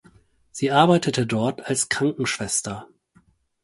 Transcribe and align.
Sie 0.49 0.71
arbeitete 0.71 1.27
dort 1.27 1.67
als 1.67 1.87
Krankenschwester. 1.87 2.87